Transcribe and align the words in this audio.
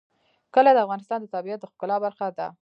کلي 0.53 0.71
د 0.73 0.79
افغانستان 0.85 1.19
د 1.21 1.27
طبیعت 1.35 1.59
د 1.61 1.65
ښکلا 1.71 1.97
برخه 2.05 2.27
ده. 2.37 2.47